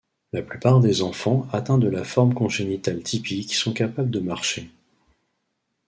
[0.33, 4.67] La plupart des enfants atteints de la forme congénitale typique sont capables de marcher.